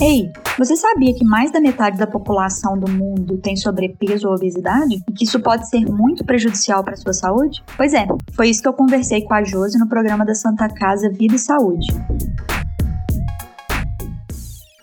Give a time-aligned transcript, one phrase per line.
[0.00, 5.02] Ei, você sabia que mais da metade da população do mundo tem sobrepeso ou obesidade?
[5.08, 7.64] E que isso pode ser muito prejudicial para a sua saúde?
[7.76, 11.10] Pois é, foi isso que eu conversei com a Josi no programa da Santa Casa
[11.10, 11.88] Vida e Saúde.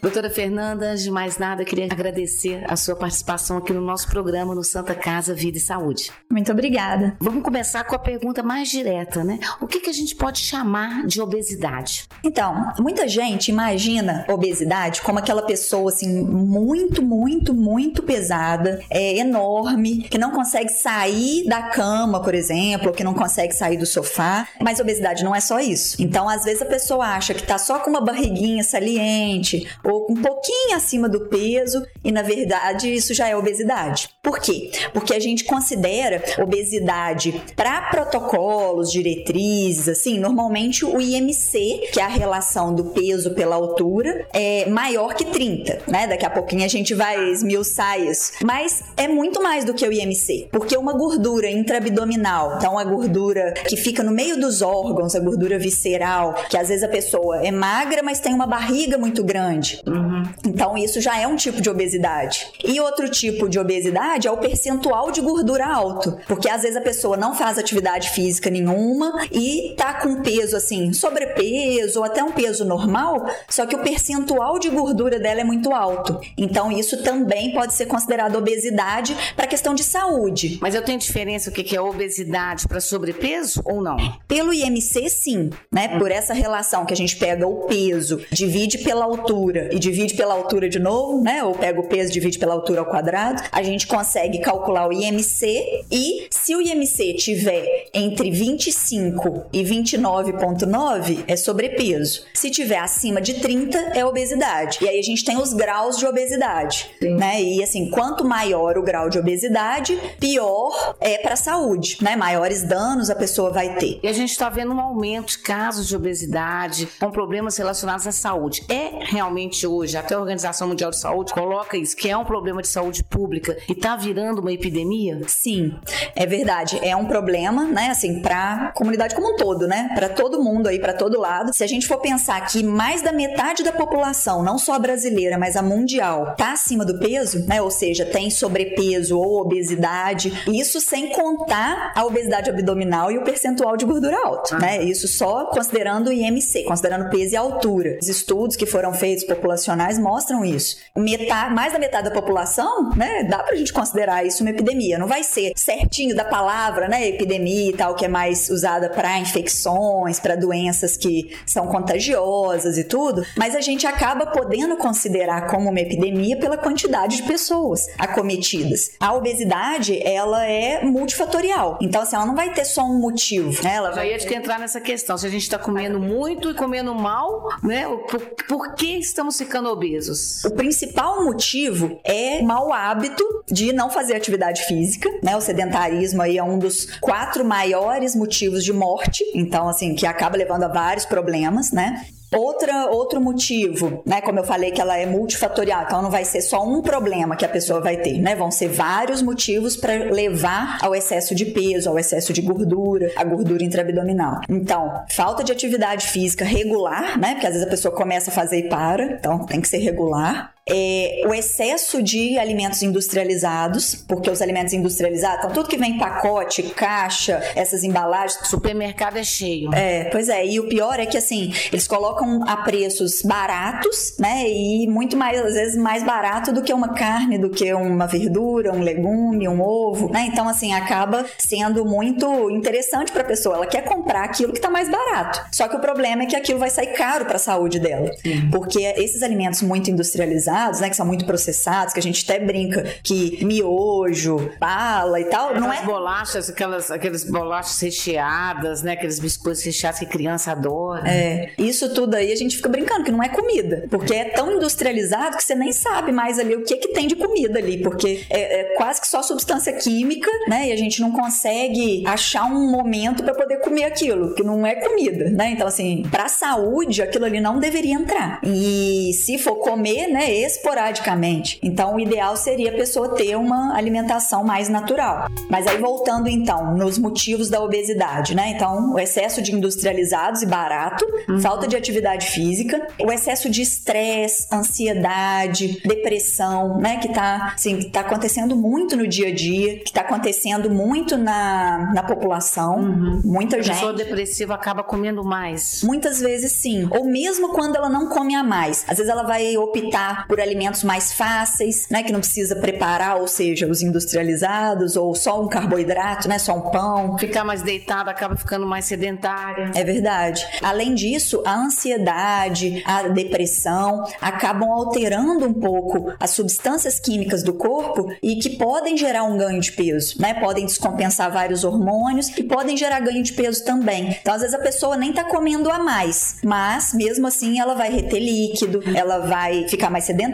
[0.05, 4.53] Doutora Fernanda, antes de mais nada, queria agradecer a sua participação aqui no nosso programa
[4.53, 6.11] no Santa Casa Vida e Saúde.
[6.29, 7.17] Muito obrigada.
[7.19, 9.39] Vamos começar com a pergunta mais direta, né?
[9.59, 12.07] O que, que a gente pode chamar de obesidade?
[12.23, 20.03] Então, muita gente imagina obesidade como aquela pessoa assim muito, muito, muito pesada, é enorme,
[20.03, 24.47] que não consegue sair da cama, por exemplo, ou que não consegue sair do sofá.
[24.61, 25.99] Mas obesidade não é só isso.
[25.99, 30.15] Então, às vezes a pessoa acha que tá só com uma barriguinha saliente ou um
[30.15, 34.09] pouquinho acima do peso e na verdade isso já é obesidade.
[34.21, 34.71] Por quê?
[34.93, 42.07] Porque a gente considera obesidade para protocolos, diretrizes, assim, normalmente o IMC, que é a
[42.07, 46.07] relação do peso pela altura, é maior que 30, né?
[46.07, 48.33] Daqui a pouquinho a gente vai esmiuçar isso.
[48.43, 53.53] Mas é muito mais do que o IMC, porque uma gordura intraabdominal, então a gordura
[53.67, 57.51] que fica no meio dos órgãos, a gordura visceral, que às vezes a pessoa é
[57.51, 59.81] magra, mas tem uma barriga muito grande.
[59.85, 60.23] Uhum.
[60.45, 62.47] Então, isso já é um tipo de obesidade.
[62.63, 66.17] E outro tipo de obesidade é o percentual de gordura alto.
[66.27, 70.91] Porque às vezes a pessoa não faz atividade física nenhuma e tá com peso assim,
[70.93, 75.71] sobrepeso ou até um peso normal, só que o percentual de gordura dela é muito
[75.73, 76.19] alto.
[76.37, 80.57] Então, isso também pode ser considerado obesidade para questão de saúde.
[80.61, 83.97] Mas eu tenho diferença o que é obesidade para sobrepeso ou não?
[84.27, 85.99] Pelo IMC, sim, né?
[85.99, 90.33] Por essa relação que a gente pega o peso, divide pela altura e divide pela
[90.33, 91.43] altura de novo, né?
[91.43, 95.85] Ou pega o peso, divide pela altura ao quadrado, a gente consegue calcular o IMC
[95.91, 102.23] e se o IMC tiver entre 25 e 29,9 é sobrepeso.
[102.33, 104.77] Se tiver acima de 30 é obesidade.
[104.81, 107.15] E aí a gente tem os graus de obesidade, Sim.
[107.15, 107.41] né?
[107.41, 112.15] E assim, quanto maior o grau de obesidade, pior é para a saúde, né?
[112.15, 113.99] Maiores danos a pessoa vai ter.
[114.01, 118.13] E a gente está vendo um aumento de casos de obesidade com problemas relacionados à
[118.13, 118.63] saúde.
[118.69, 122.61] É realmente hoje, até a Organização Mundial de Saúde coloca isso, que é um problema
[122.61, 125.21] de saúde pública e está virando uma epidemia?
[125.27, 125.75] Sim,
[126.15, 126.79] é verdade.
[126.81, 129.91] É um problema, né, assim, para a comunidade como um todo, né?
[129.93, 131.51] Para todo mundo aí, para todo lado.
[131.53, 135.37] Se a gente for pensar que mais da metade da população, não só a brasileira,
[135.37, 137.61] mas a mundial, tá acima do peso, né?
[137.61, 143.77] Ou seja, tem sobrepeso ou obesidade, isso sem contar a obesidade abdominal e o percentual
[143.77, 144.59] de gordura alto, ah.
[144.59, 144.83] né?
[144.83, 147.97] Isso só considerando o IMC, considerando peso e altura.
[148.01, 150.77] Os estudos que foram feitos populacionais mostram isso.
[150.95, 154.97] Metade, mais da metade da população, né, dá pra gente considerar isso uma epidemia.
[154.97, 159.19] Não vai ser certinho da palavra, né, epidemia e tal, que é mais usada para
[159.19, 165.69] infecções, para doenças que são contagiosas e tudo, mas a gente acaba podendo considerar como
[165.69, 168.91] uma epidemia pela quantidade de pessoas acometidas.
[168.99, 171.77] A obesidade, ela é multifatorial.
[171.81, 173.75] Então, assim, ela não vai ter só um motivo, né?
[173.75, 175.17] Ela Já ia te entrar nessa questão.
[175.17, 177.85] Se a gente tá comendo muito e comendo mal, né?
[178.09, 180.43] Por, por que estamos ficando obesos?
[180.45, 185.35] O principal motivo é mau hábito de não fazer atividade física, né?
[185.35, 190.37] O sedentarismo aí é um dos quatro maiores motivos de morte, então assim, que acaba
[190.37, 192.05] levando a vários problemas, né?
[192.35, 194.21] Outra, outro motivo, né?
[194.21, 197.45] Como eu falei que ela é multifatorial, então não vai ser só um problema que
[197.45, 198.35] a pessoa vai ter, né?
[198.35, 203.23] Vão ser vários motivos para levar ao excesso de peso, ao excesso de gordura, a
[203.23, 204.41] gordura intraabdominal.
[204.49, 207.33] Então, falta de atividade física regular, né?
[207.33, 210.54] Porque às vezes a pessoa começa a fazer e para, então tem que ser regular
[210.67, 215.97] é, o excesso de alimentos industrializados, porque os alimentos industrializados, então tudo que vem em
[215.99, 218.39] pacote, caixa, essas embalagens.
[218.47, 219.73] Supermercado é cheio.
[219.73, 220.45] É, pois é.
[220.45, 224.49] E o pior é que assim, eles colocam a preços baratos, né?
[224.49, 228.71] E muito mais, às vezes, mais barato do que uma carne, do que uma verdura,
[228.71, 230.27] um legume, um ovo, né?
[230.31, 233.57] Então, assim, acaba sendo muito interessante para a pessoa.
[233.57, 235.45] Ela quer comprar aquilo que está mais barato.
[235.51, 238.11] Só que o problema é que aquilo vai sair caro para a saúde dela.
[238.17, 238.49] Sim.
[238.49, 240.89] Porque esses alimentos muito industrializados né?
[240.89, 245.53] Que são muito processados, que a gente até brinca que miojo, bala e tal.
[245.59, 248.93] Não é bolachas, aquelas, aquelas bolachas recheadas, né?
[248.93, 251.09] Aqueles biscoitos recheados que criança adora.
[251.09, 251.51] É.
[251.57, 253.85] Isso tudo aí a gente fica brincando que não é comida.
[253.89, 257.15] Porque é tão industrializado que você nem sabe mais ali o que que tem de
[257.15, 257.81] comida ali.
[257.81, 260.69] Porque é, é quase que só substância química, né?
[260.69, 264.75] E a gente não consegue achar um momento para poder comer aquilo, que não é
[264.75, 265.51] comida, né?
[265.51, 268.39] Então, assim, pra saúde, aquilo ali não deveria entrar.
[268.43, 270.31] E se for comer, né?
[270.45, 271.59] Esporadicamente.
[271.61, 275.27] Então, o ideal seria a pessoa ter uma alimentação mais natural.
[275.49, 278.49] Mas aí voltando então nos motivos da obesidade, né?
[278.49, 281.39] Então, o excesso de industrializados e barato, uhum.
[281.39, 286.97] falta de atividade física, o excesso de estresse, ansiedade, depressão, né?
[286.97, 291.17] Que tá, assim, que tá acontecendo muito no dia a dia, que tá acontecendo muito
[291.17, 292.79] na, na população.
[292.79, 293.21] Uhum.
[293.23, 293.71] Muita gente.
[293.71, 295.83] A pessoa depressiva acaba comendo mais.
[295.83, 296.87] Muitas vezes sim.
[296.91, 298.85] Ou mesmo quando ela não come a mais.
[298.87, 302.03] Às vezes ela vai optar por alimentos mais fáceis, né?
[302.03, 306.37] Que não precisa preparar, ou seja, os industrializados, ou só um carboidrato, né?
[306.37, 307.17] Só um pão.
[307.17, 309.71] Ficar mais deitada acaba ficando mais sedentária.
[309.73, 310.45] É verdade.
[310.61, 318.13] Além disso, a ansiedade, a depressão acabam alterando um pouco as substâncias químicas do corpo
[318.21, 320.33] e que podem gerar um ganho de peso, né?
[320.33, 324.17] Podem descompensar vários hormônios e podem gerar ganho de peso também.
[324.19, 327.89] Então, às vezes a pessoa nem tá comendo a mais, mas mesmo assim ela vai
[327.89, 330.24] reter líquido, ela vai ficar mais sedentária,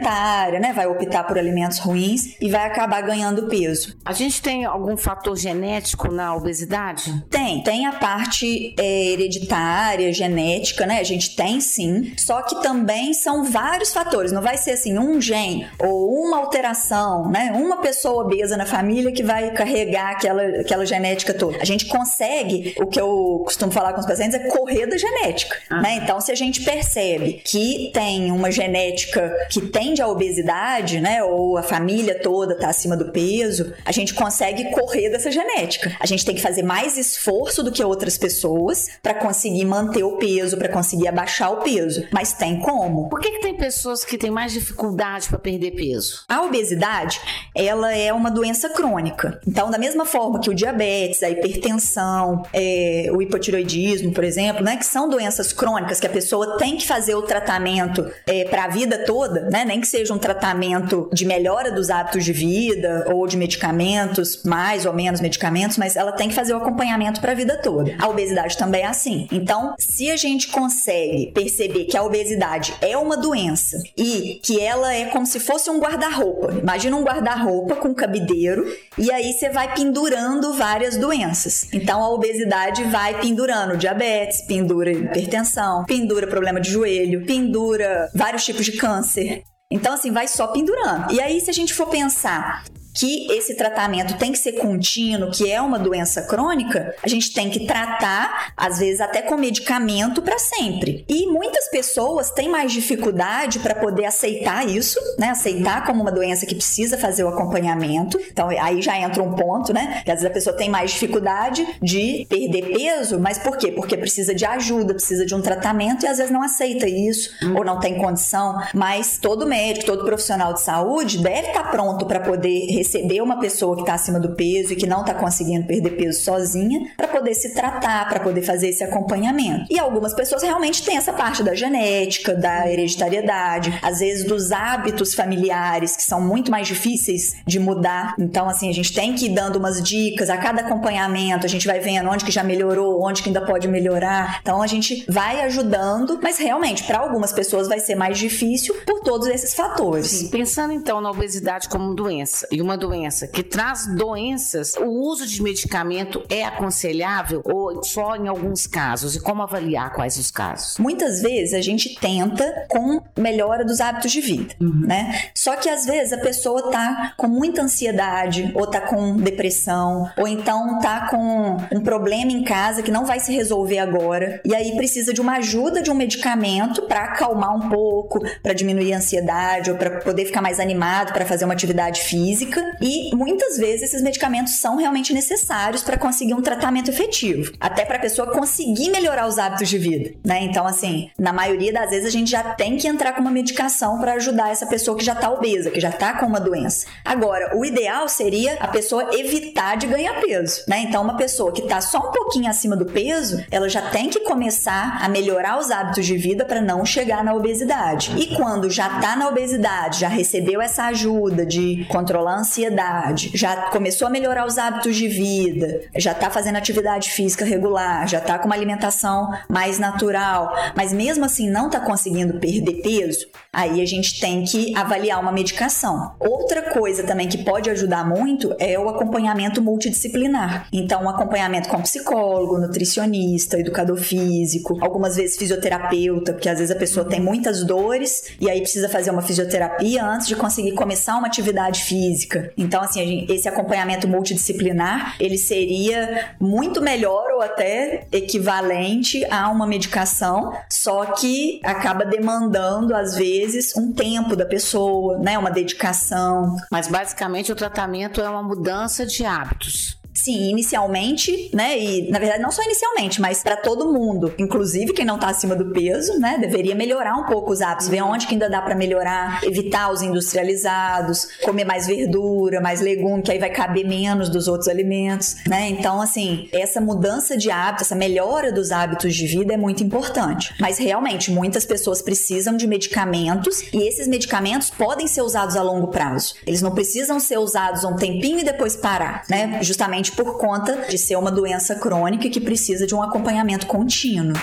[0.60, 0.74] né?
[0.74, 3.96] Vai optar por alimentos ruins e vai acabar ganhando peso.
[4.06, 7.24] A gente tem algum fator genético na obesidade?
[7.30, 11.00] Tem, tem a parte é, hereditária, genética, né?
[11.00, 14.32] A gente tem sim, só que também são vários fatores.
[14.32, 17.52] Não vai ser assim um gene ou uma alteração, né?
[17.56, 21.58] Uma pessoa obesa na família que vai carregar aquela, aquela genética toda.
[21.62, 25.58] A gente consegue, o que eu costumo falar com os pacientes é correr da genética,
[25.70, 25.82] ah.
[25.82, 25.96] né?
[26.04, 31.24] Então, se a gente percebe que tem uma genética que tende à obesidade, né?
[31.24, 35.98] Ou a família toda tá acima do peso, a gente consegue correr dessa genética.
[36.00, 40.18] A gente tem que fazer mais esforço do que outras pessoas para conseguir manter o
[40.18, 42.06] peso, para conseguir abaixar o peso.
[42.12, 43.10] Mas tem como.
[43.10, 46.26] Por que, que tem pessoas que têm mais dificuldade para perder peso?
[46.30, 47.20] A obesidade,
[47.56, 49.42] ela é uma doença crônica.
[49.48, 54.78] Então, da mesma forma que o diabetes, a hipertensão, é, o hipotiroidismo, por exemplo, né,
[54.78, 58.68] que são doenças crônicas que a pessoa tem que fazer o tratamento é, para a
[58.68, 63.28] vida toda, né, nem que seja um tratamento de melhora dos hábitos de vida ou
[63.28, 67.36] de medicamentos, mais ou menos medicamentos, mas ela tem que fazer o acompanhamento para a
[67.36, 67.96] vida toda.
[68.00, 69.28] A obesidade também é assim.
[69.32, 74.94] Então, se a gente consegue perceber que a obesidade é uma doença e que ela
[74.94, 76.54] é como se fosse um guarda-roupa.
[76.54, 78.66] Imagina um guarda-roupa com cabideiro
[78.98, 81.68] e aí você vai pendurando várias doenças.
[81.74, 88.66] Então a obesidade vai pendurando diabetes, pendura hipertensão, pendura problema de joelho, pendura vários tipos
[88.66, 89.44] de câncer.
[89.72, 91.12] Então, assim, vai só pendurando.
[91.14, 95.50] E aí, se a gente for pensar que esse tratamento tem que ser contínuo, que
[95.50, 100.38] é uma doença crônica, a gente tem que tratar, às vezes até com medicamento para
[100.38, 101.06] sempre.
[101.08, 105.30] E muitas pessoas têm mais dificuldade para poder aceitar isso, né?
[105.30, 108.20] Aceitar como uma doença que precisa fazer o acompanhamento.
[108.32, 110.02] Então aí já entra um ponto, né?
[110.04, 113.72] Que às vezes a pessoa tem mais dificuldade de perder peso, mas por quê?
[113.72, 117.56] Porque precisa de ajuda, precisa de um tratamento e às vezes não aceita isso hum.
[117.58, 118.56] ou não tem condição.
[118.74, 123.76] Mas todo médico, todo profissional de saúde deve estar pronto para poder receber uma pessoa
[123.76, 127.34] que está acima do peso e que não está conseguindo perder peso sozinha para poder
[127.36, 129.66] se tratar, para poder fazer esse acompanhamento.
[129.70, 135.14] E algumas pessoas realmente têm essa parte da genética, da hereditariedade, às vezes dos hábitos
[135.14, 138.16] familiares que são muito mais difíceis de mudar.
[138.18, 141.68] Então, assim, a gente tem que ir dando umas dicas a cada acompanhamento, a gente
[141.68, 144.40] vai vendo onde que já melhorou, onde que ainda pode melhorar.
[144.42, 149.02] Então, a gente vai ajudando, mas realmente, para algumas pessoas vai ser mais difícil por
[149.02, 150.08] todos esses fatores.
[150.08, 154.86] Sim, pensando então na obesidade como doença e uma uma doença que traz doenças, o
[154.86, 159.16] uso de medicamento é aconselhável ou só em alguns casos?
[159.16, 160.78] E como avaliar quais os casos?
[160.78, 164.86] Muitas vezes a gente tenta com melhora dos hábitos de vida, uhum.
[164.88, 165.30] né?
[165.36, 170.28] Só que às vezes a pessoa tá com muita ansiedade, ou tá com depressão, ou
[170.28, 174.78] então tá com um problema em casa que não vai se resolver agora, e aí
[174.78, 179.72] precisa de uma ajuda de um medicamento para acalmar um pouco, para diminuir a ansiedade
[179.72, 184.02] ou para poder ficar mais animado para fazer uma atividade física e muitas vezes esses
[184.02, 189.28] medicamentos são realmente necessários para conseguir um tratamento efetivo, até para a pessoa conseguir melhorar
[189.28, 190.44] os hábitos de vida, né?
[190.44, 194.00] Então, assim, na maioria das vezes a gente já tem que entrar com uma medicação
[194.00, 196.88] para ajudar essa pessoa que já está obesa, que já está com uma doença.
[197.04, 200.80] Agora, o ideal seria a pessoa evitar de ganhar peso, né?
[200.80, 204.22] Então, uma pessoa que está só um pouquinho acima do peso, ela já tem que
[204.22, 208.14] começar a melhorar os hábitos de vida para não chegar na obesidade.
[208.18, 214.08] E quando já está na obesidade, já recebeu essa ajuda de controlar ansiedade, já começou
[214.08, 218.48] a melhorar os hábitos de vida, já tá fazendo atividade física regular, já tá com
[218.48, 224.20] uma alimentação mais natural, mas mesmo assim não tá conseguindo perder peso, aí a gente
[224.20, 226.14] tem que avaliar uma medicação.
[226.20, 230.68] Outra coisa também que pode ajudar muito é o acompanhamento multidisciplinar.
[230.74, 236.80] Então, um acompanhamento com psicólogo, nutricionista, educador físico, algumas vezes fisioterapeuta, porque às vezes a
[236.80, 241.28] pessoa tem muitas dores e aí precisa fazer uma fisioterapia antes de conseguir começar uma
[241.28, 242.41] atividade física.
[242.58, 250.54] Então, assim, esse acompanhamento multidisciplinar, ele seria muito melhor ou até equivalente a uma medicação,
[250.70, 256.58] só que acaba demandando às vezes um tempo da pessoa, né, uma dedicação.
[256.72, 260.01] Mas basicamente o tratamento é uma mudança de hábitos.
[260.24, 261.78] Sim, inicialmente, né?
[261.80, 265.56] E na verdade não só inicialmente, mas para todo mundo, inclusive quem não tá acima
[265.56, 268.76] do peso, né, deveria melhorar um pouco os hábitos, ver onde que ainda dá para
[268.76, 274.48] melhorar, evitar os industrializados, comer mais verdura, mais legume, que aí vai caber menos dos
[274.48, 275.70] outros alimentos, né?
[275.70, 280.54] Então, assim, essa mudança de hábito, essa melhora dos hábitos de vida é muito importante.
[280.60, 285.88] Mas realmente, muitas pessoas precisam de medicamentos e esses medicamentos podem ser usados a longo
[285.88, 286.36] prazo.
[286.46, 289.60] Eles não precisam ser usados um tempinho e depois parar, né?
[289.64, 294.36] Justamente por conta de ser uma doença crônica que precisa de um acompanhamento contínuo.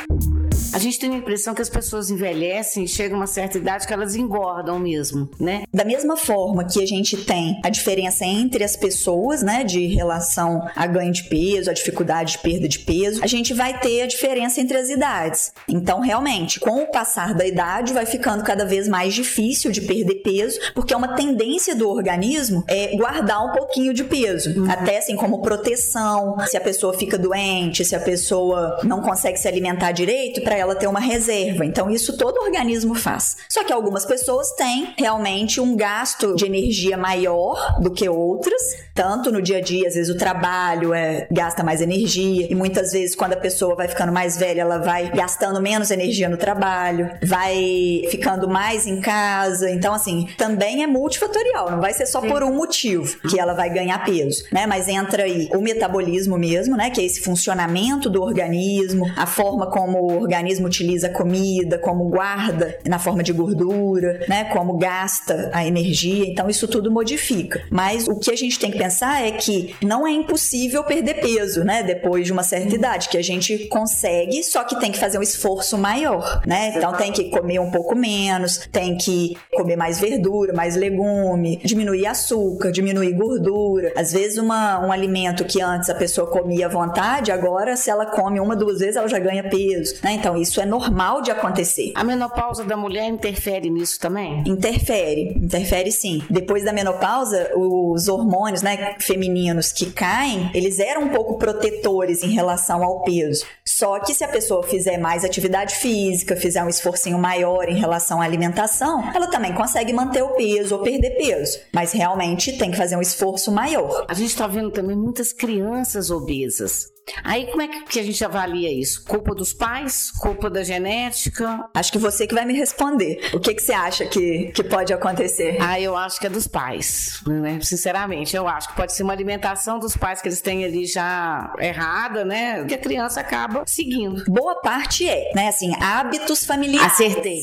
[0.72, 3.86] A gente tem a impressão que as pessoas envelhecem e chegam a uma certa idade
[3.86, 5.62] que elas engordam mesmo, né?
[5.72, 10.62] Da mesma forma que a gente tem a diferença entre as pessoas, né, de relação
[10.76, 14.06] a ganho de peso, a dificuldade de perda de peso, a gente vai ter a
[14.06, 15.52] diferença entre as idades.
[15.68, 20.16] Então, realmente, com o passar da idade, vai ficando cada vez mais difícil de perder
[20.16, 24.70] peso, porque é uma tendência do organismo é guardar um pouquinho de peso, uhum.
[24.70, 29.48] até assim como proteção, se a pessoa fica doente, se a pessoa não consegue se
[29.48, 31.64] alimentar direito, para ela ter uma reserva.
[31.64, 33.36] Então, isso todo organismo faz.
[33.48, 38.62] Só que algumas pessoas têm realmente um gasto de energia maior do que outras,
[38.98, 42.90] tanto no dia a dia, às vezes o trabalho é, gasta mais energia, e muitas
[42.90, 47.08] vezes, quando a pessoa vai ficando mais velha, ela vai gastando menos energia no trabalho,
[47.22, 49.70] vai ficando mais em casa.
[49.70, 52.28] Então, assim, também é multifatorial, não vai ser só Sim.
[52.28, 54.66] por um motivo que ela vai ganhar peso, né?
[54.66, 56.90] Mas entra aí o metabolismo mesmo, né?
[56.90, 62.76] Que é esse funcionamento do organismo, a forma como o organismo utiliza comida, como guarda
[62.84, 64.46] na forma de gordura, né?
[64.46, 66.26] Como gasta a energia.
[66.26, 67.62] Então isso tudo modifica.
[67.70, 68.87] Mas o que a gente tem que pensar
[69.20, 71.82] é que não é impossível perder peso, né?
[71.82, 75.22] Depois de uma certa idade, que a gente consegue, só que tem que fazer um
[75.22, 76.74] esforço maior, né?
[76.76, 82.06] Então tem que comer um pouco menos, tem que comer mais verdura, mais legume, diminuir
[82.06, 83.92] açúcar, diminuir gordura.
[83.96, 88.06] Às vezes uma, um alimento que antes a pessoa comia à vontade, agora se ela
[88.06, 90.12] come uma, duas vezes, ela já ganha peso, né?
[90.12, 91.92] Então isso é normal de acontecer.
[91.94, 94.42] A menopausa da mulher interfere nisso também?
[94.46, 96.22] Interfere, interfere sim.
[96.30, 98.62] Depois da menopausa, os hormônios,
[99.00, 103.44] femininos que caem, eles eram um pouco protetores em relação ao peso.
[103.64, 108.20] Só que se a pessoa fizer mais atividade física, fizer um esforcinho maior em relação
[108.20, 111.58] à alimentação, ela também consegue manter o peso ou perder peso.
[111.72, 114.06] Mas realmente tem que fazer um esforço maior.
[114.08, 116.97] A gente está vendo também muitas crianças obesas.
[117.24, 119.04] Aí como é que a gente avalia isso?
[119.04, 120.10] Culpa dos pais?
[120.10, 121.68] Culpa da genética?
[121.74, 123.20] Acho que você que vai me responder.
[123.32, 125.58] O que, que você acha que, que pode acontecer?
[125.60, 127.22] Ah, eu acho que é dos pais.
[127.26, 127.58] Né?
[127.62, 131.52] Sinceramente, eu acho que pode ser uma alimentação dos pais que eles têm ali já
[131.58, 132.64] errada, né?
[132.64, 134.24] Que a criança acaba seguindo.
[134.30, 135.48] Boa parte é, né?
[135.48, 136.92] Assim, hábitos familiares.
[136.92, 137.42] Acertei.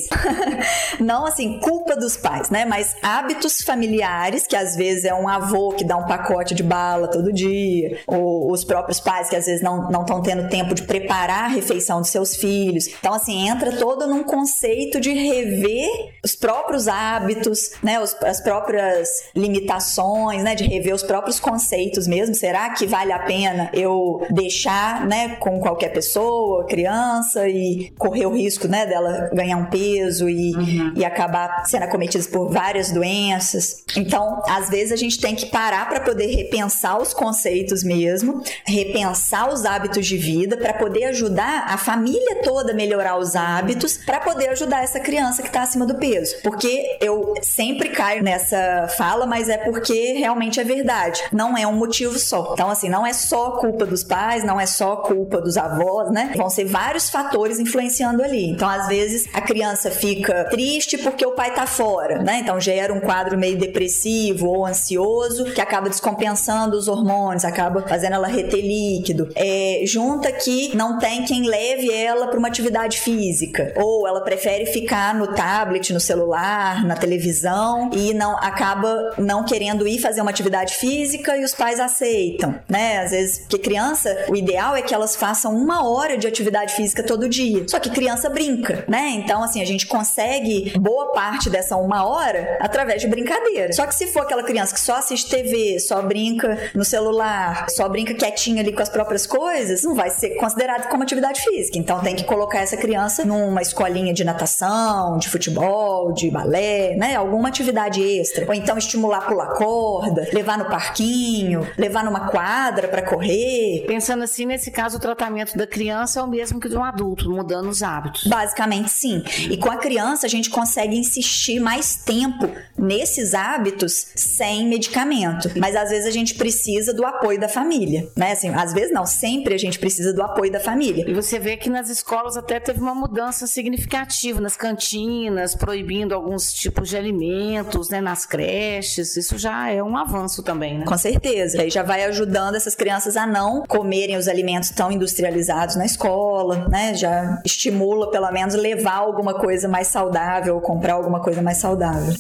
[1.00, 2.66] Não assim, culpa dos pais, né?
[2.66, 7.08] Mas hábitos familiares, que às vezes é um avô que dá um pacote de bala
[7.08, 10.84] todo dia, ou os próprios pais que às vezes vezes não estão tendo tempo de
[10.84, 12.88] preparar a refeição dos seus filhos.
[12.88, 15.88] Então, assim, entra todo num conceito de rever
[16.24, 18.00] os próprios hábitos, né?
[18.00, 20.56] Os, as próprias limitações, né?
[20.56, 22.36] De rever os próprios conceitos mesmo.
[22.36, 25.36] Será que vale a pena eu deixar, né?
[25.38, 28.86] Com qualquer pessoa, criança, e correr o risco, né?
[28.86, 30.94] Dela ganhar um peso e, uhum.
[30.96, 33.84] e acabar sendo acometida por várias doenças.
[33.96, 39.45] Então, às vezes a gente tem que parar para poder repensar os conceitos mesmo, repensar
[39.52, 44.20] os hábitos de vida para poder ajudar a família toda a melhorar os hábitos para
[44.20, 46.36] poder ajudar essa criança que está acima do peso.
[46.44, 51.22] Porque eu sempre caio nessa fala, mas é porque realmente é verdade.
[51.32, 52.52] Não é um motivo só.
[52.54, 56.34] Então, assim, não é só culpa dos pais, não é só culpa dos avós, né?
[56.36, 58.50] Vão ser vários fatores influenciando ali.
[58.50, 62.40] Então, às vezes, a criança fica triste porque o pai tá fora, né?
[62.42, 68.14] Então, gera um quadro meio depressivo ou ansioso que acaba descompensando os hormônios, acaba fazendo
[68.14, 73.74] ela reter líquido, é, junta que não tem quem leve ela para uma atividade física,
[73.76, 79.88] ou ela prefere ficar no tablet, no celular, na televisão e não acaba não querendo
[79.88, 83.00] ir fazer uma atividade física e os pais aceitam, né?
[83.00, 87.04] Às vezes, porque criança, o ideal é que elas façam uma hora de atividade física
[87.04, 87.66] todo dia.
[87.68, 89.10] Só que criança brinca, né?
[89.16, 93.72] Então, assim, a gente consegue boa parte dessa uma hora através de brincadeira.
[93.74, 97.88] Só que se for aquela criança que só assiste TV, só brinca no celular, só
[97.88, 101.78] brinca quietinha ali com as próprias coisas, não vai ser considerado como atividade física.
[101.78, 107.16] Então tem que colocar essa criança numa escolinha de natação, de futebol, de balé, né?
[107.16, 108.48] Alguma atividade extra.
[108.48, 113.86] Ou então estimular pular corda, levar no parquinho, levar numa quadra para correr.
[113.86, 117.30] Pensando assim, nesse caso, o tratamento da criança é o mesmo que de um adulto,
[117.30, 118.24] mudando os hábitos.
[118.26, 119.24] Basicamente, sim.
[119.50, 125.52] E com a criança, a gente consegue insistir mais tempo nesses hábitos sem medicamento.
[125.58, 128.32] Mas às vezes a gente precisa do apoio da família, né?
[128.32, 131.06] Assim, às vezes não, sempre a gente precisa do apoio da família.
[131.08, 136.54] E você vê que nas escolas até teve uma mudança significativa nas cantinas, proibindo alguns
[136.54, 139.16] tipos de alimentos, né, nas creches.
[139.16, 140.86] Isso já é um avanço também, né?
[140.86, 141.62] Com certeza.
[141.62, 146.68] Aí já vai ajudando essas crianças a não comerem os alimentos tão industrializados na escola,
[146.70, 146.94] né?
[146.94, 152.14] Já estimula pelo menos levar alguma coisa mais saudável ou comprar alguma coisa mais saudável.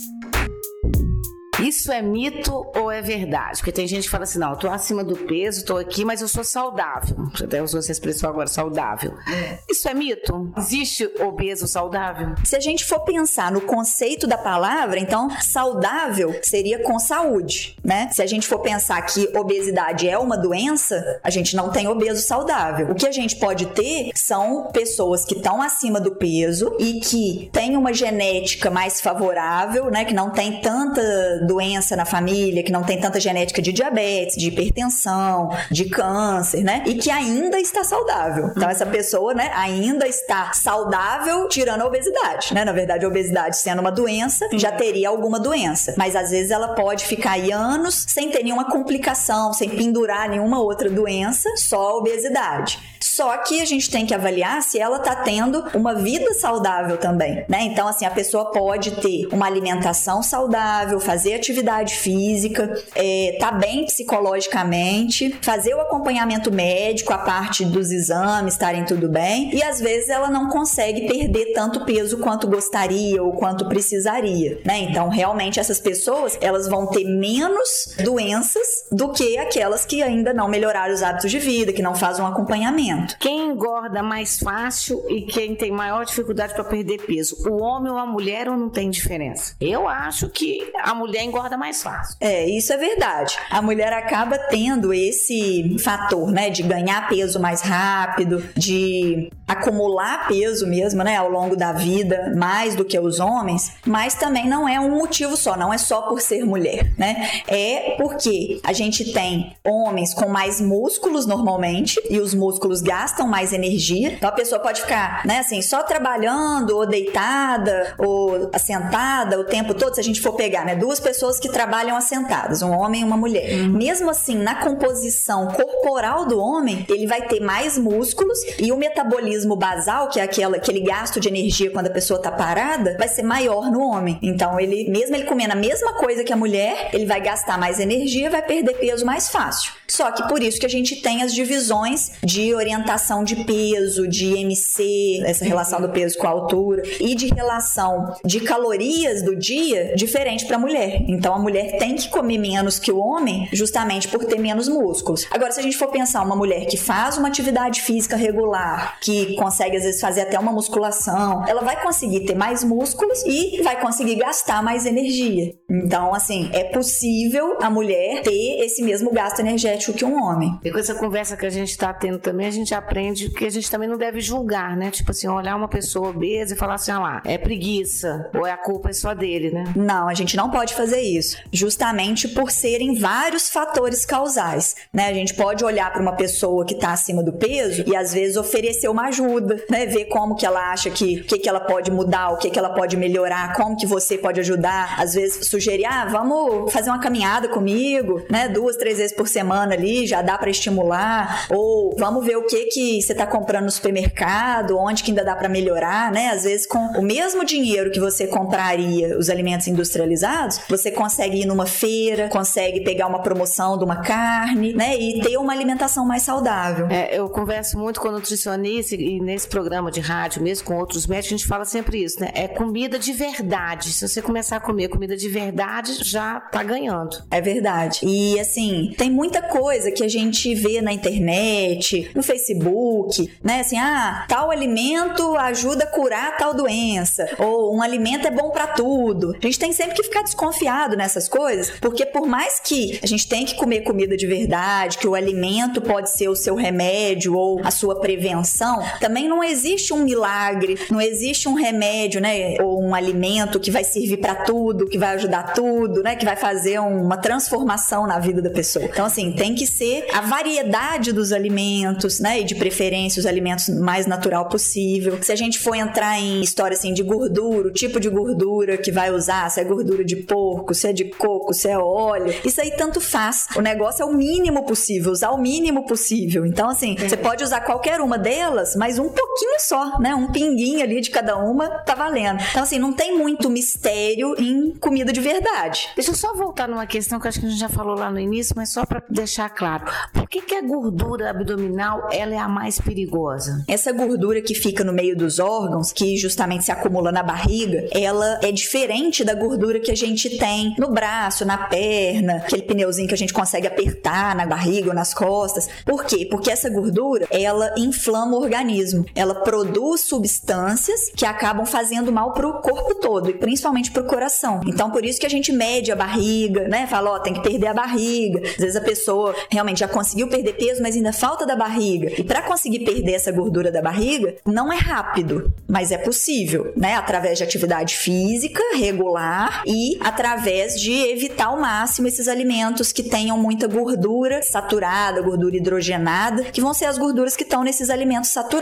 [1.85, 3.59] Isso é mito ou é verdade?
[3.59, 6.19] Porque tem gente que fala assim: não, eu tô acima do peso, tô aqui, mas
[6.19, 7.15] eu sou saudável.
[7.31, 9.13] Você até usou essa expressão agora, saudável.
[9.31, 9.59] É.
[9.69, 10.51] Isso é mito?
[10.57, 12.33] Existe obeso saudável?
[12.43, 18.09] Se a gente for pensar no conceito da palavra, então saudável seria com saúde, né?
[18.11, 22.25] Se a gente for pensar que obesidade é uma doença, a gente não tem obeso
[22.25, 22.89] saudável.
[22.89, 27.47] O que a gente pode ter são pessoas que estão acima do peso e que
[27.53, 30.03] têm uma genética mais favorável, né?
[30.03, 34.47] Que não tem tanta doença na família, que não tem tanta genética de diabetes, de
[34.47, 36.83] hipertensão, de câncer, né?
[36.85, 38.51] E que ainda está saudável.
[38.55, 42.63] Então, essa pessoa, né, ainda está saudável, tirando a obesidade, né?
[42.63, 45.93] Na verdade, a obesidade sendo uma doença, já teria alguma doença.
[45.97, 50.59] Mas às vezes ela pode ficar aí anos sem ter nenhuma complicação, sem pendurar nenhuma
[50.59, 52.94] outra doença, só a obesidade.
[53.15, 57.45] Só que a gente tem que avaliar se ela está tendo uma vida saudável também,
[57.47, 57.61] né?
[57.61, 63.85] Então, assim, a pessoa pode ter uma alimentação saudável, fazer atividade física, é, tá bem
[63.85, 70.09] psicologicamente, fazer o acompanhamento médico, a parte dos exames estarem tudo bem, e às vezes
[70.09, 74.79] ela não consegue perder tanto peso quanto gostaria ou quanto precisaria, né?
[74.79, 80.49] Então, realmente essas pessoas, elas vão ter menos doenças do que aquelas que ainda não
[80.49, 83.04] melhoraram os hábitos de vida, que não fazem um acompanhamento.
[83.19, 87.97] Quem engorda mais fácil e quem tem maior dificuldade para perder peso, o homem ou
[87.97, 89.55] a mulher ou não tem diferença?
[89.59, 92.17] Eu acho que a mulher engorda mais fácil.
[92.19, 93.37] É, isso é verdade.
[93.49, 100.65] A mulher acaba tendo esse fator, né, de ganhar peso mais rápido, de acumular peso
[100.67, 104.79] mesmo, né, ao longo da vida, mais do que os homens, mas também não é
[104.79, 107.29] um motivo só, não é só por ser mulher, né?
[107.47, 113.53] É porque a gente tem homens com mais músculos normalmente e os músculos gastam mais
[113.53, 114.13] energia.
[114.13, 119.73] Então a pessoa pode ficar, né, assim, só trabalhando ou deitada ou assentada o tempo
[119.73, 123.03] todo, se a gente for pegar, né, duas pessoas que trabalham assentadas, um homem e
[123.03, 123.59] uma mulher.
[123.59, 123.73] Uhum.
[123.73, 129.34] Mesmo assim, na composição corporal do homem, ele vai ter mais músculos e o metabolismo
[129.57, 133.23] basal, que é aquela, aquele gasto de energia quando a pessoa tá parada, vai ser
[133.23, 134.19] maior no homem.
[134.21, 137.79] Então, ele, mesmo ele comendo a mesma coisa que a mulher, ele vai gastar mais
[137.79, 139.73] energia, vai perder peso mais fácil.
[139.87, 144.37] Só que por isso que a gente tem as divisões de orientação de peso, de
[144.37, 149.95] MC, essa relação do peso com a altura, e de relação de calorias do dia
[149.95, 151.03] diferente para a mulher.
[151.07, 155.27] Então a mulher tem que comer menos que o homem, justamente por ter menos músculos.
[155.31, 159.24] Agora, se a gente for pensar uma mulher que faz uma atividade física regular, que
[159.35, 163.79] consegue às vezes fazer até uma musculação, ela vai conseguir ter mais músculos e vai
[163.79, 165.53] conseguir gastar mais energia.
[165.69, 170.59] Então, assim, é possível a mulher ter esse mesmo gasto energético que um homem.
[170.63, 173.49] E com essa conversa que a gente está tendo também, a gente aprende que a
[173.49, 174.91] gente também não deve julgar, né?
[174.91, 178.51] Tipo assim, olhar uma pessoa obesa e falar assim, ah lá, é preguiça, ou é
[178.51, 179.63] a culpa é só dele, né?
[179.75, 185.07] Não, a gente não pode fazer isso, justamente por serem vários fatores causais, né?
[185.07, 188.37] A gente pode olhar para uma pessoa que está acima do peso e às vezes
[188.37, 189.85] oferecer uma ajuda né?
[189.85, 192.69] Ver como que ela acha que, que que ela pode mudar, o que que ela
[192.69, 194.99] pode melhorar, como que você pode ajudar.
[194.99, 198.47] Às vezes sugerir, ah, vamos fazer uma caminhada comigo, né?
[198.47, 201.47] Duas, três vezes por semana ali, já dá para estimular.
[201.49, 205.35] Ou vamos ver o que que você tá comprando no supermercado, onde que ainda dá
[205.35, 206.29] para melhorar, né?
[206.29, 211.45] Às vezes com o mesmo dinheiro que você compraria os alimentos industrializados, você consegue ir
[211.45, 214.95] numa feira, consegue pegar uma promoção de uma carne, né?
[214.97, 216.87] E ter uma alimentação mais saudável.
[216.89, 221.33] É, eu converso muito com nutricionista e nesse programa de rádio, mesmo com outros médicos,
[221.33, 222.31] a gente fala sempre isso, né?
[222.33, 223.93] É comida de verdade.
[223.93, 227.23] Se você começar a comer comida de verdade, já tá ganhando.
[227.29, 227.99] É verdade.
[228.03, 233.59] E assim, tem muita coisa que a gente vê na internet, no Facebook, né?
[233.59, 238.67] Assim, ah, tal alimento ajuda a curar tal doença, ou um alimento é bom para
[238.67, 239.35] tudo.
[239.39, 243.27] A gente tem sempre que ficar desconfiado nessas coisas, porque por mais que a gente
[243.27, 247.61] tenha que comer comida de verdade, que o alimento pode ser o seu remédio ou
[247.63, 252.93] a sua prevenção, também não existe um milagre, não existe um remédio, né, ou um
[252.93, 257.17] alimento que vai servir para tudo, que vai ajudar tudo, né, que vai fazer uma
[257.17, 258.85] transformação na vida da pessoa.
[258.85, 263.69] Então assim, tem que ser a variedade dos alimentos, né, e de preferência os alimentos
[263.69, 265.17] mais natural possível.
[265.21, 268.91] Se a gente for entrar em história assim de gordura, o tipo de gordura que
[268.91, 272.61] vai usar, se é gordura de porco, se é de coco, se é óleo, isso
[272.61, 273.47] aí tanto faz.
[273.55, 276.45] O negócio é o mínimo possível, usar o mínimo possível.
[276.45, 280.13] Então assim, você pode usar qualquer uma delas, mas um pouquinho só, né?
[280.15, 282.41] Um pinguinho ali de cada uma tá valendo.
[282.51, 285.89] Então assim, não tem muito mistério em comida de verdade.
[285.95, 288.11] Deixa eu só voltar numa questão que eu acho que a gente já falou lá
[288.11, 289.85] no início, mas só para deixar claro.
[290.13, 293.63] Por que, que a gordura abdominal ela é a mais perigosa?
[293.67, 298.39] Essa gordura que fica no meio dos órgãos, que justamente se acumula na barriga, ela
[298.43, 303.13] é diferente da gordura que a gente tem no braço, na perna, aquele pneuzinho que
[303.13, 305.67] a gente consegue apertar na barriga ou nas costas.
[305.85, 306.27] Por quê?
[306.29, 308.74] Porque essa gordura, ela inflama o organismo.
[309.15, 314.61] Ela produz substâncias que acabam fazendo mal pro corpo todo e principalmente pro coração.
[314.65, 316.87] Então, por isso que a gente mede a barriga, né?
[316.87, 318.41] Fala, ó, tem que perder a barriga.
[318.47, 322.11] Às vezes a pessoa realmente já conseguiu perder peso, mas ainda falta da barriga.
[322.19, 326.95] E para conseguir perder essa gordura da barriga, não é rápido, mas é possível, né?
[326.95, 333.37] Através de atividade física regular e através de evitar ao máximo esses alimentos que tenham
[333.37, 338.54] muita gordura saturada, gordura hidrogenada, que vão ser as gorduras que estão nesses alimentos saturados,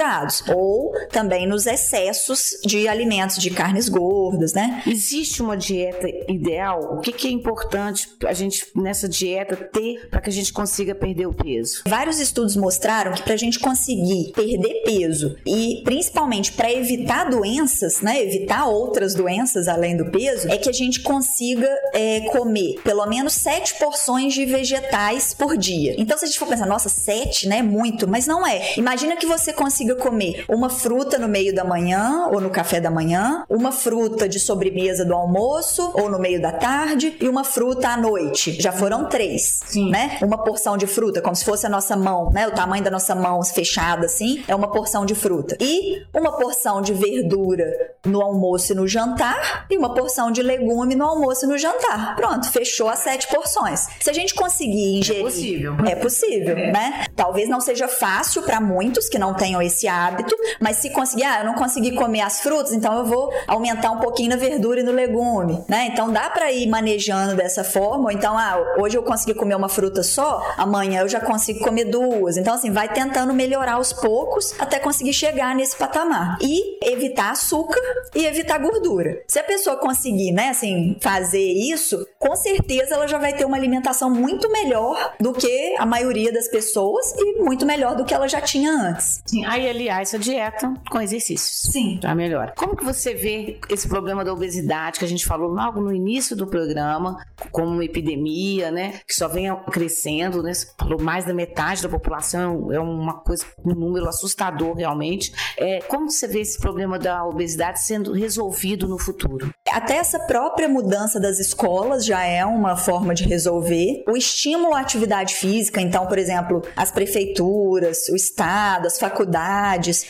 [0.48, 4.84] ou também nos excessos de alimentos de carnes gordas, né?
[4.88, 6.96] Existe uma dieta ideal?
[6.98, 10.96] O que, que é importante a gente nessa dieta ter para que a gente consiga
[10.96, 11.84] perder o peso?
[11.88, 18.02] Vários estudos mostraram que para a gente conseguir perder peso e principalmente para evitar doenças,
[18.02, 23.06] né, evitar outras doenças além do peso, é que a gente consiga é, comer pelo
[23.06, 25.96] menos sete porções de vegetais por dia.
[25.98, 28.78] Então, se a gente for pensar, nossa, sete, né, muito, mas não é.
[28.78, 32.90] Imagina que você consiga comer uma fruta no meio da manhã ou no café da
[32.90, 37.90] manhã, uma fruta de sobremesa do almoço ou no meio da tarde e uma fruta
[37.90, 38.60] à noite.
[38.62, 39.90] Já foram três, Sim.
[39.90, 40.18] né?
[40.22, 42.48] Uma porção de fruta, como se fosse a nossa mão, né?
[42.48, 45.58] O tamanho da nossa mão fechada assim, é uma porção de fruta.
[45.60, 47.66] E uma porção de verdura
[48.06, 52.16] no almoço e no jantar e uma porção de legume no almoço e no jantar.
[52.16, 53.88] Pronto, fechou as sete porções.
[54.00, 56.72] Se a gente conseguir ingerir, é possível, é possível, é.
[56.72, 57.06] né?
[57.16, 61.40] Talvez não seja fácil para muitos que não tenham esse hábito, mas se conseguir, ah,
[61.40, 64.84] eu não consegui comer as frutas, então eu vou aumentar um pouquinho na verdura e
[64.84, 65.90] no legume, né?
[65.92, 69.70] Então dá para ir manejando dessa forma, ou então, ah, hoje eu consegui comer uma
[69.70, 72.38] fruta só, amanhã eu já consigo comer duas.
[72.38, 76.38] Então assim, vai tentando melhorar aos poucos até conseguir chegar nesse patamar.
[76.42, 77.82] E evitar açúcar
[78.16, 79.22] e evitar gordura.
[79.28, 83.58] Se a pessoa conseguir, né, assim, fazer isso, com certeza ela já vai ter uma
[83.58, 88.28] alimentação muito melhor do que a maioria das pessoas e muito melhor do que ela
[88.28, 89.22] já tinha antes.
[89.26, 91.72] Sim, aí aliás, a dieta com exercícios.
[91.72, 92.00] Sim.
[92.02, 92.54] Já melhora.
[92.58, 96.36] Como que você vê esse problema da obesidade que a gente falou logo no início
[96.36, 97.18] do programa,
[97.52, 100.54] como uma epidemia, né, que só vem crescendo, né?
[100.54, 105.32] Você falou mais da metade da população, é uma coisa, um número assustador realmente.
[105.58, 109.54] É, como você vê esse problema da obesidade sendo resolvido no futuro?
[109.72, 114.04] Até essa própria mudança das escolas já é uma forma de resolver.
[114.08, 119.34] O estímulo à atividade física, então, por exemplo, as prefeituras, o Estado, as faculdades,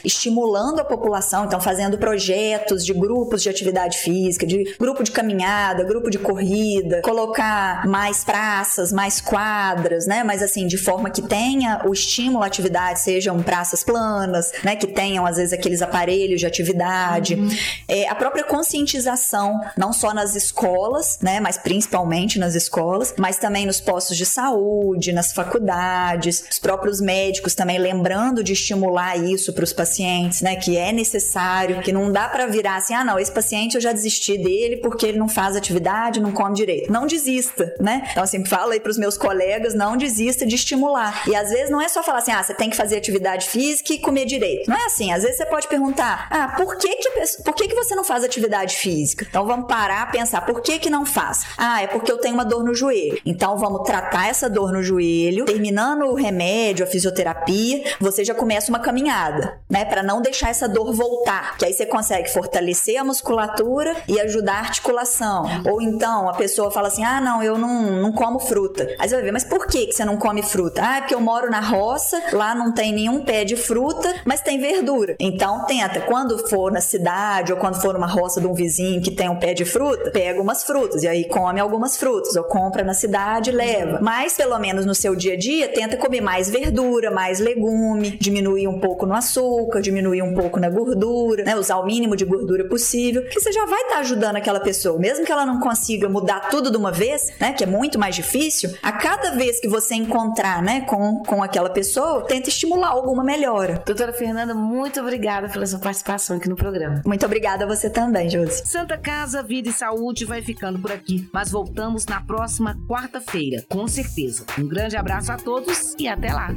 [0.04, 5.84] estimulando a população, então, fazendo projetos de grupos de atividade física, de grupo de caminhada,
[5.84, 10.24] grupo de corrida, colocar mais praças, mais quadras, né?
[10.24, 14.76] Mas assim, de forma que tenha o estímulo à atividade, sejam praças planas, né?
[14.76, 17.36] Que tenham, às vezes, aqueles aparelhos de atividade.
[17.36, 17.50] Uhum.
[17.88, 23.66] É, a própria conscientização não só nas escolas, né, mas principalmente nas escolas, mas também
[23.66, 29.64] nos postos de saúde, nas faculdades, os próprios médicos também lembrando de estimular isso para
[29.64, 33.32] os pacientes, né, que é necessário, que não dá para virar assim, ah, não, esse
[33.32, 36.92] paciente eu já desisti dele porque ele não faz atividade, não come direito.
[36.92, 38.08] Não desista, né?
[38.12, 41.24] Então, assim, fala aí para os meus colegas, não desista de estimular.
[41.28, 43.94] E às vezes não é só falar assim, ah, você tem que fazer atividade física
[43.94, 44.70] e comer direito.
[44.70, 45.12] Não é assim.
[45.12, 47.10] Às vezes você pode perguntar, ah, por que que,
[47.44, 49.26] por que, que você não faz atividade física?
[49.30, 51.46] Então vamos parar, pensar, por que que não faz?
[51.58, 53.20] Ah, é porque eu tenho uma dor no joelho.
[53.26, 58.70] Então vamos tratar essa dor no joelho, terminando o remédio, a fisioterapia, você já começa
[58.70, 59.23] uma caminhada,
[59.70, 64.20] né, para não deixar essa dor voltar, que aí você consegue fortalecer a musculatura e
[64.20, 65.46] ajudar a articulação.
[65.66, 68.88] Ou então a pessoa fala assim: "Ah, não, eu não, não como fruta".
[69.00, 70.82] Aí você vai ver, mas por que que você não come fruta?
[70.84, 74.42] Ah, é porque eu moro na roça, lá não tem nenhum pé de fruta, mas
[74.42, 75.16] tem verdura.
[75.20, 79.12] Então tenta, quando for na cidade ou quando for numa roça de um vizinho que
[79.12, 82.84] tem um pé de fruta, pega umas frutas e aí come algumas frutas, ou compra
[82.84, 84.00] na cidade e leva.
[84.02, 88.68] Mas pelo menos no seu dia a dia, tenta comer mais verdura, mais legume, diminuir
[88.68, 91.56] um pouco no açúcar, diminuir um pouco na gordura, né?
[91.56, 95.00] Usar o mínimo de gordura possível, que você já vai estar tá ajudando aquela pessoa,
[95.00, 97.54] mesmo que ela não consiga mudar tudo de uma vez, né?
[97.54, 98.74] Que é muito mais difícil.
[98.82, 103.84] A cada vez que você encontrar, né, com, com aquela pessoa, tenta estimular alguma melhora.
[103.86, 107.02] Doutora Fernanda, muito obrigada pela sua participação aqui no programa.
[107.06, 108.64] Muito obrigada a você também, Josi.
[108.66, 113.88] Santa Casa Vida e Saúde vai ficando por aqui, mas voltamos na próxima quarta-feira, com
[113.88, 114.46] certeza.
[114.58, 116.56] Um grande abraço a todos e até lá.